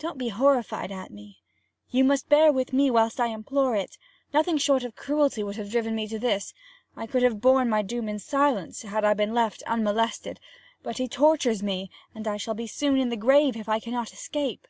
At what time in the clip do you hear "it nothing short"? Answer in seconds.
3.76-4.82